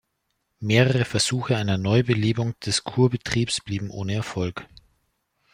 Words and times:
Mehrere 0.61 1.05
Versuche 1.05 1.57
einer 1.57 1.77
Neubelebung 1.77 2.59
des 2.61 2.83
Kurbetriebs 2.83 3.61
blieben 3.61 3.91
ohne 3.91 4.15
Erfolg. 4.15 4.67